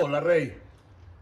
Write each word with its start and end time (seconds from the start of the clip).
Hola, 0.00 0.20
Rey. 0.20 0.56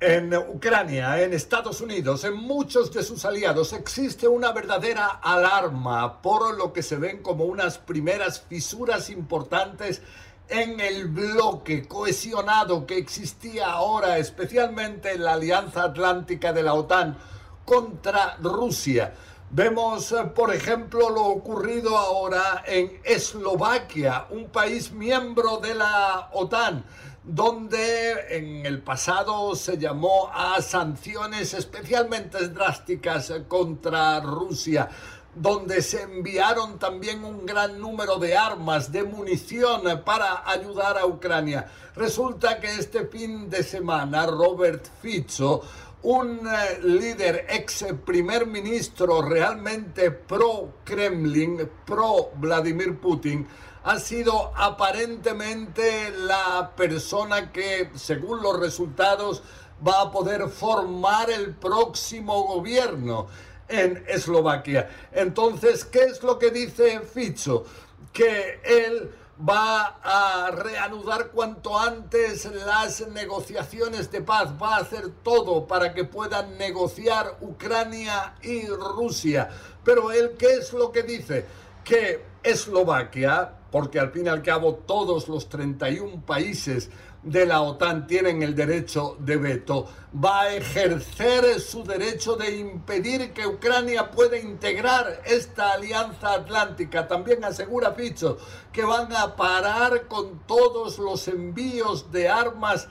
En 0.00 0.34
Ucrania, 0.36 1.22
en 1.22 1.32
Estados 1.32 1.80
Unidos, 1.80 2.24
en 2.24 2.34
muchos 2.34 2.92
de 2.92 3.02
sus 3.02 3.24
aliados 3.24 3.72
existe 3.72 4.28
una 4.28 4.52
verdadera 4.52 5.06
alarma 5.06 6.20
por 6.20 6.54
lo 6.58 6.74
que 6.74 6.82
se 6.82 6.96
ven 6.96 7.22
como 7.22 7.46
unas 7.46 7.78
primeras 7.78 8.42
fisuras 8.42 9.08
importantes 9.08 10.02
en 10.50 10.78
el 10.80 11.08
bloque 11.08 11.88
cohesionado 11.88 12.84
que 12.84 12.98
existía 12.98 13.72
ahora, 13.72 14.18
especialmente 14.18 15.12
en 15.12 15.24
la 15.24 15.32
Alianza 15.32 15.84
Atlántica 15.84 16.52
de 16.52 16.62
la 16.62 16.74
OTAN 16.74 17.16
contra 17.64 18.36
Rusia. 18.42 19.14
Vemos, 19.50 20.10
eh, 20.10 20.24
por 20.34 20.52
ejemplo, 20.52 21.08
lo 21.08 21.24
ocurrido 21.24 21.96
ahora 21.96 22.64
en 22.66 23.00
Eslovaquia, 23.04 24.26
un 24.30 24.48
país 24.48 24.90
miembro 24.90 25.58
de 25.58 25.74
la 25.74 26.30
OTAN, 26.32 26.84
donde 27.22 28.36
en 28.36 28.66
el 28.66 28.82
pasado 28.82 29.54
se 29.54 29.78
llamó 29.78 30.30
a 30.34 30.60
sanciones 30.60 31.54
especialmente 31.54 32.48
drásticas 32.48 33.32
contra 33.46 34.20
Rusia 34.20 34.88
donde 35.36 35.82
se 35.82 36.00
enviaron 36.00 36.78
también 36.78 37.22
un 37.22 37.44
gran 37.44 37.78
número 37.78 38.18
de 38.18 38.38
armas, 38.38 38.90
de 38.90 39.04
munición 39.04 39.82
para 40.02 40.50
ayudar 40.50 40.96
a 40.96 41.04
Ucrania. 41.04 41.70
Resulta 41.94 42.58
que 42.58 42.68
este 42.68 43.06
fin 43.06 43.50
de 43.50 43.62
semana 43.62 44.24
Robert 44.26 44.86
Fico 45.02 45.62
un 46.06 46.46
eh, 46.46 46.78
líder 46.84 47.46
ex 47.48 47.84
primer 48.04 48.46
ministro 48.46 49.22
realmente 49.22 50.12
pro 50.12 50.74
Kremlin, 50.84 51.68
pro 51.84 52.30
Vladimir 52.36 53.00
Putin, 53.00 53.44
ha 53.82 53.98
sido 53.98 54.52
aparentemente 54.54 56.12
la 56.12 56.70
persona 56.76 57.50
que, 57.50 57.90
según 57.96 58.40
los 58.40 58.60
resultados, 58.60 59.42
va 59.84 60.02
a 60.02 60.10
poder 60.12 60.48
formar 60.48 61.28
el 61.28 61.56
próximo 61.56 62.44
gobierno 62.44 63.26
en 63.66 64.04
Eslovaquia. 64.06 64.88
Entonces, 65.10 65.84
¿qué 65.84 66.04
es 66.04 66.22
lo 66.22 66.38
que 66.38 66.52
dice 66.52 67.00
Fico? 67.00 67.64
Que 68.12 68.60
él 68.64 69.10
va 69.38 69.98
a 70.02 70.50
reanudar 70.50 71.28
cuanto 71.28 71.78
antes 71.78 72.46
las 72.46 73.06
negociaciones 73.08 74.10
de 74.10 74.22
paz, 74.22 74.50
va 74.60 74.76
a 74.76 74.80
hacer 74.80 75.10
todo 75.22 75.66
para 75.66 75.92
que 75.92 76.04
puedan 76.04 76.56
negociar 76.58 77.36
Ucrania 77.40 78.34
y 78.42 78.66
Rusia. 78.66 79.50
Pero 79.84 80.10
él, 80.10 80.36
¿qué 80.38 80.54
es 80.54 80.72
lo 80.72 80.90
que 80.90 81.02
dice? 81.02 81.44
Que 81.84 82.24
Eslovaquia, 82.42 83.52
porque 83.76 84.00
al 84.00 84.10
fin 84.10 84.24
y 84.24 84.28
al 84.30 84.42
cabo 84.42 84.76
todos 84.86 85.28
los 85.28 85.50
31 85.50 86.22
países 86.24 86.88
de 87.22 87.44
la 87.44 87.60
OTAN 87.60 88.06
tienen 88.06 88.42
el 88.42 88.54
derecho 88.54 89.18
de 89.20 89.36
veto, 89.36 89.86
va 90.14 90.40
a 90.40 90.54
ejercer 90.54 91.60
su 91.60 91.84
derecho 91.84 92.36
de 92.36 92.56
impedir 92.56 93.34
que 93.34 93.46
Ucrania 93.46 94.10
pueda 94.10 94.38
integrar 94.38 95.20
esta 95.26 95.74
alianza 95.74 96.32
atlántica. 96.32 97.06
También 97.06 97.44
asegura 97.44 97.92
Ficho 97.92 98.38
que 98.72 98.82
van 98.82 99.14
a 99.14 99.36
parar 99.36 100.06
con 100.06 100.38
todos 100.46 100.98
los 100.98 101.28
envíos 101.28 102.10
de 102.10 102.30
armas 102.30 102.88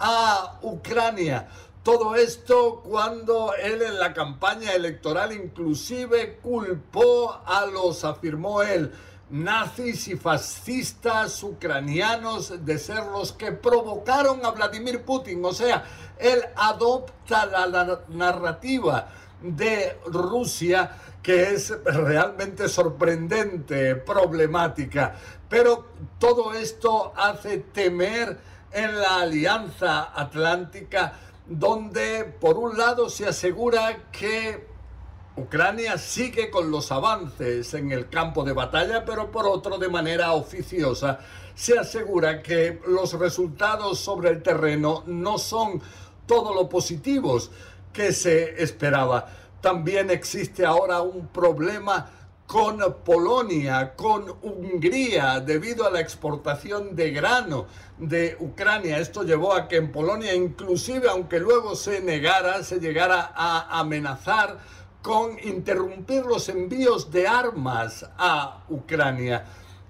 a 0.00 0.58
Ucrania. 0.62 1.46
Todo 1.84 2.16
esto 2.16 2.80
cuando 2.82 3.54
él 3.54 3.82
en 3.82 4.00
la 4.00 4.12
campaña 4.12 4.72
electoral 4.72 5.30
inclusive 5.30 6.38
culpó 6.42 7.40
a 7.46 7.66
los, 7.66 8.02
afirmó 8.02 8.62
él, 8.64 8.90
nazis 9.30 10.08
y 10.08 10.16
fascistas 10.16 11.42
ucranianos 11.42 12.64
de 12.64 12.78
ser 12.78 13.04
los 13.06 13.32
que 13.32 13.52
provocaron 13.52 14.44
a 14.44 14.50
Vladimir 14.50 15.02
Putin. 15.02 15.44
O 15.44 15.52
sea, 15.52 15.84
él 16.18 16.40
adopta 16.56 17.46
la, 17.46 18.00
narrativa 18.08 19.08
de 19.42 19.98
Rusia 20.06 20.90
que 21.22 21.54
es 21.54 21.70
realmente 21.84 22.68
sorprendente, 22.68 23.96
problemática. 23.96 25.14
Pero 25.48 25.86
todo 26.18 26.52
esto 26.52 27.12
hace 27.16 27.58
temer 27.58 28.38
en 28.72 28.98
la 29.00 29.20
Alianza 29.20 30.10
Atlántica, 30.14 31.14
donde 31.46 32.24
por 32.24 32.58
un 32.58 32.76
lado 32.76 33.08
se 33.08 33.26
asegura 33.26 34.10
que 34.12 34.73
Ucrania 35.36 35.98
sigue 35.98 36.48
con 36.48 36.70
los 36.70 36.92
avances 36.92 37.74
en 37.74 37.90
el 37.90 38.08
campo 38.08 38.44
de 38.44 38.52
batalla, 38.52 39.04
pero 39.04 39.32
por 39.32 39.46
otro, 39.46 39.78
de 39.78 39.88
manera 39.88 40.32
oficiosa, 40.32 41.18
se 41.56 41.76
asegura 41.76 42.40
que 42.40 42.80
los 42.86 43.18
resultados 43.18 43.98
sobre 43.98 44.30
el 44.30 44.42
terreno 44.42 45.02
no 45.06 45.38
son 45.38 45.82
todo 46.26 46.54
lo 46.54 46.68
positivos 46.68 47.50
que 47.92 48.12
se 48.12 48.62
esperaba. 48.62 49.26
También 49.60 50.10
existe 50.10 50.64
ahora 50.64 51.00
un 51.00 51.26
problema 51.26 52.10
con 52.46 52.78
Polonia, 53.04 53.94
con 53.96 54.32
Hungría, 54.42 55.40
debido 55.40 55.86
a 55.86 55.90
la 55.90 56.00
exportación 56.00 56.94
de 56.94 57.10
grano 57.10 57.66
de 57.98 58.36
Ucrania. 58.38 58.98
Esto 58.98 59.24
llevó 59.24 59.54
a 59.54 59.66
que 59.66 59.76
en 59.76 59.90
Polonia, 59.90 60.34
inclusive 60.34 61.08
aunque 61.08 61.40
luego 61.40 61.74
se 61.74 62.00
negara, 62.02 62.62
se 62.62 62.78
llegara 62.78 63.32
a 63.34 63.80
amenazar 63.80 64.58
con 65.04 65.38
interrumpir 65.44 66.24
los 66.24 66.48
envíos 66.48 67.10
de 67.10 67.28
armas 67.28 68.06
a 68.16 68.64
Ucrania. 68.70 69.44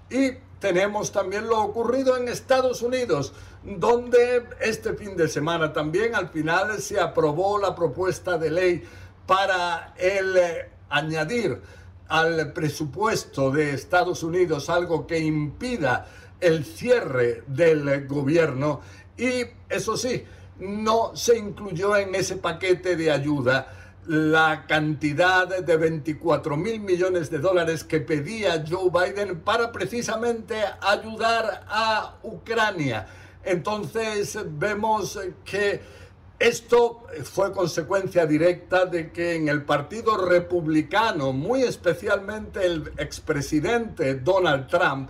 Y 0.09 0.31
tenemos 0.59 1.13
también 1.13 1.47
lo 1.47 1.61
ocurrido 1.61 2.17
en 2.17 2.27
Estados 2.27 2.81
Unidos, 2.81 3.31
donde 3.63 4.43
este 4.59 4.93
fin 4.93 5.15
de 5.15 5.29
semana 5.29 5.71
también 5.71 6.15
al 6.15 6.27
final 6.27 6.81
se 6.81 6.99
aprobó 6.99 7.57
la 7.57 7.73
propuesta 7.73 8.37
de 8.37 8.51
ley 8.51 8.83
para 9.25 9.93
el 9.97 10.35
eh, 10.35 10.69
añadir 10.89 11.61
al 12.09 12.51
presupuesto 12.51 13.51
de 13.51 13.69
Estados 13.69 14.21
Unidos 14.21 14.69
algo 14.69 15.07
que 15.07 15.17
impida 15.17 16.07
el 16.41 16.65
cierre 16.65 17.45
del 17.47 18.05
gobierno 18.05 18.81
y 19.15 19.45
eso 19.69 19.95
sí, 19.95 20.25
no 20.59 21.15
se 21.15 21.37
incluyó 21.37 21.95
en 21.95 22.13
ese 22.15 22.35
paquete 22.35 22.97
de 22.97 23.11
ayuda 23.11 23.84
la 24.07 24.65
cantidad 24.67 25.47
de 25.47 25.77
24 25.77 26.57
mil 26.57 26.79
millones 26.79 27.29
de 27.29 27.39
dólares 27.39 27.83
que 27.83 27.99
pedía 27.99 28.63
Joe 28.67 28.89
Biden 28.91 29.39
para 29.41 29.71
precisamente 29.71 30.55
ayudar 30.81 31.65
a 31.67 32.15
Ucrania. 32.23 33.07
Entonces 33.43 34.37
vemos 34.57 35.19
que 35.43 35.81
esto 36.37 37.03
fue 37.23 37.53
consecuencia 37.53 38.25
directa 38.25 38.85
de 38.85 39.11
que 39.11 39.35
en 39.35 39.47
el 39.47 39.63
Partido 39.63 40.17
Republicano, 40.17 41.31
muy 41.31 41.63
especialmente 41.63 42.65
el 42.65 42.91
expresidente 42.97 44.15
Donald 44.15 44.67
Trump, 44.67 45.09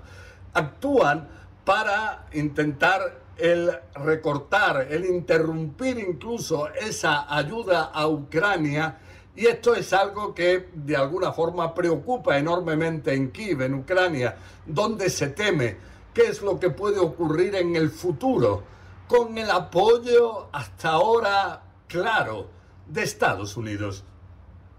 actúan 0.53 1.28
para 1.66 2.28
intentar 2.34 3.24
el 3.38 3.72
recortar, 3.96 4.88
el 4.90 5.06
interrumpir 5.06 6.00
incluso 6.00 6.69
esa 6.69 7.34
ayuda 7.34 7.85
a 7.85 8.07
Ucrania. 8.07 9.00
Y 9.35 9.47
esto 9.47 9.75
es 9.75 9.91
algo 9.94 10.34
que 10.34 10.69
de 10.73 10.96
alguna 10.96 11.31
forma 11.34 11.73
preocupa 11.73 12.38
enormemente 12.38 13.13
en 13.13 13.31
Kiev, 13.31 13.62
en 13.63 13.73
Ucrania, 13.73 14.38
donde 14.66 15.09
se 15.09 15.28
teme 15.28 15.78
qué 16.13 16.28
es 16.28 16.41
lo 16.41 16.59
que 16.59 16.69
puede 16.69 17.00
ocurrir 17.00 17.56
en 17.56 17.75
el 17.75 17.90
futuro 17.90 18.63
con 19.07 19.38
el 19.38 19.52
apoyo 19.52 20.47
hasta 20.52 20.90
ahora 20.90 21.61
claro 21.88 22.49
de 22.88 23.03
Estados 23.03 23.58
Unidos. 23.58 24.03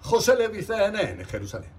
José 0.01 0.37
Levi, 0.37 0.63
CNN, 0.63 1.25
Jerusalén. 1.25 1.76